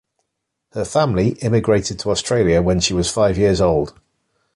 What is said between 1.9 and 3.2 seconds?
to Australia when she was